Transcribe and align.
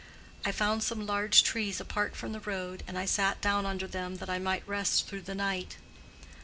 I 0.43 0.51
found 0.51 0.81
some 0.81 1.05
large 1.05 1.43
trees 1.43 1.79
apart 1.79 2.15
from 2.15 2.31
the 2.31 2.39
road, 2.39 2.81
and 2.87 2.97
I 2.97 3.05
sat 3.05 3.39
down 3.39 3.67
under 3.67 3.85
them 3.85 4.15
that 4.15 4.31
I 4.31 4.39
might 4.39 4.67
rest 4.67 5.05
through 5.05 5.21
the 5.21 5.35
night. 5.35 5.77